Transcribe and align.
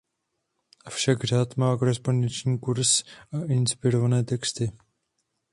Avšak 0.85 1.23
řád 1.23 1.57
má 1.57 1.77
korespondenční 1.77 2.59
kurz 2.59 3.03
a 3.31 3.43
inspirované 3.49 4.23
texty. 4.23 4.71